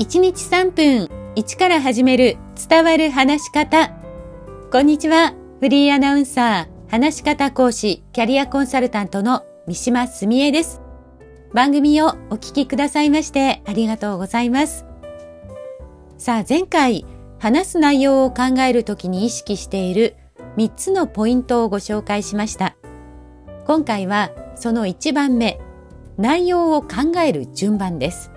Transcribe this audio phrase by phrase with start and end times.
[0.00, 2.38] 1日3分1から始める
[2.70, 3.92] 伝わる話し方。
[4.72, 5.34] こんにちは。
[5.60, 10.80] フリーアナウンサー、話し方講師、キャリアコンサルタントの三島澄江です。
[11.52, 14.86] 番組をお聞きくださいましてありがとうございます。
[16.16, 17.04] さあ前回、
[17.38, 20.16] 話す内容を考えるときに意識している
[20.56, 22.74] 3つのポイントをご紹介しました。
[23.66, 25.60] 今回はその1番目、
[26.16, 26.88] 内容を考
[27.20, 28.30] える順番です。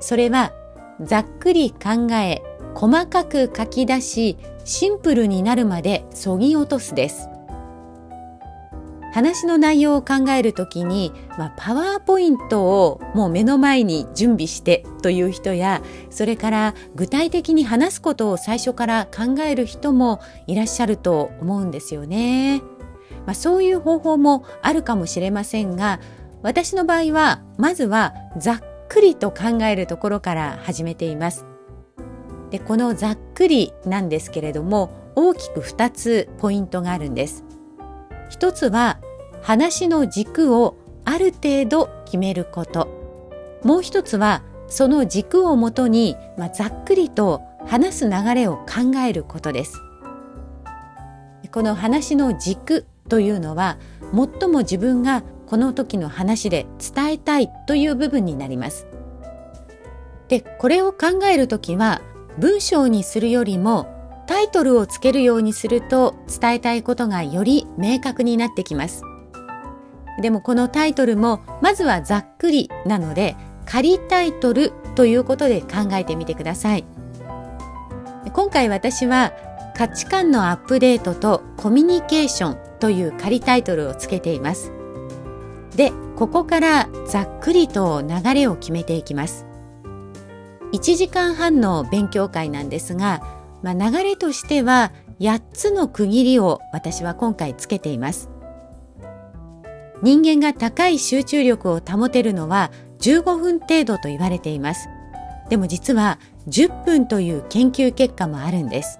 [0.00, 0.54] それは
[1.00, 2.42] ざっくり考え、
[2.74, 7.28] 細かく書き出し、シンプルになるまでそぎ落とすです。
[9.12, 22.62] 話の内容を考えるときに、まあ、パワーポイントをもう目の前に準備してという人や、それから具体的に話すことを最初から考える人もいらっしゃると思うんですよね。
[23.24, 26.00] まあ、そういう方法もあるかもしれませんが、
[26.42, 31.46] 私の場合は、まずはざっくりと考えるところから始めています。
[32.50, 37.44] でこのざっくりなんですけれども大きく2つポイントがあるんです。
[38.30, 38.98] 一つは
[39.42, 42.88] 話の軸をある程度決めること。
[43.62, 49.80] もう一つはその軸をもとに、まあ、ざっくりと話す流れを考えることです。
[51.50, 53.78] この話の軸というのは
[54.12, 58.86] 最も自分がこの時の話で伝えたいという部分になります。
[60.28, 62.02] で、これを考えるときは
[62.38, 63.88] 文章にするよりも
[64.26, 69.02] タイトルをつけるようにすると伝えたいことがより明確になってきます。
[70.20, 76.84] でもこのタイトルもまずはざっくりなので仮タイトルということで考えてみてください。
[78.34, 79.32] 今回私は
[79.74, 84.72] 価値観のアップデートとコミュニケーションという仮タイトルをつけています。
[85.78, 89.46] で、ここからざっくりと流れを決めていきます。
[90.72, 93.22] 1時間半の勉強会なんですが、
[93.62, 94.90] まあ、流れとしては
[95.20, 98.28] 8つの区切りを私は今回つけています。
[100.02, 104.88] 人間が高い集中力を保てるのは15分程度と言われています。
[105.48, 106.18] でも実は
[106.48, 108.98] 10分という研究結果もあるんです。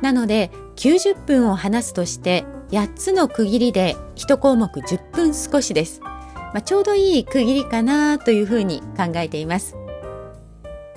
[0.00, 6.00] なので90分を話すとして8つの区切りで1項目10分少しです。
[6.02, 9.76] まあ、ちょうどいい区切りかなというふうに考えています。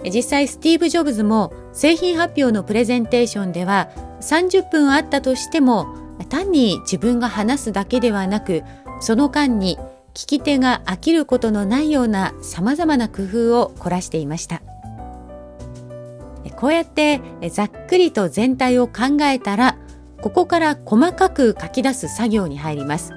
[0.04, 3.90] 実際スティーブ・ジョブズも製品発表のプレゼンテーションでは
[4.22, 5.94] 30分あったとしても
[6.30, 8.64] 単に自分が話すだけではなく
[9.02, 9.78] その間に
[10.14, 14.62] 聞き手が飽きることのないような様々な工夫を凝らしていました。
[16.56, 17.22] こうやって
[17.52, 19.78] ざっくりと全体を考えたら
[20.22, 23.14] ここから細かく書き出す作業に入ります。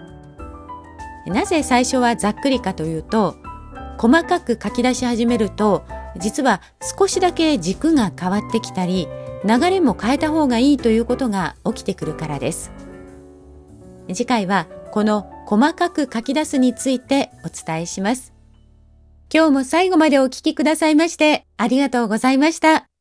[1.27, 3.37] なぜ最初はざっくりかというと、
[3.99, 5.85] 細かく書き出し始めると、
[6.19, 6.61] 実は
[6.99, 9.09] 少しだけ軸が変わってきたり、
[9.45, 12.73] 流れも変えた方がいいということが起きてくるからです。
[14.09, 18.33] 次回はこの細かく書き出すについてお伝えします。
[19.33, 22.92] 今日も最後までお聞きくださいましてありがとうございました。